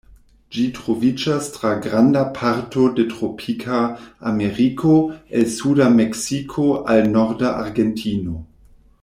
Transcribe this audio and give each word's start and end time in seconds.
Ĝi 0.55 0.61
troviĝas 0.75 1.49
tra 1.57 1.73
granda 1.83 2.23
parto 2.37 2.85
de 2.99 3.05
tropika 3.11 3.83
Ameriko, 4.31 4.95
el 5.41 5.47
suda 5.59 5.91
Meksiko 6.01 6.67
al 6.97 7.09
norda 7.19 7.55
Argentino. 7.67 8.41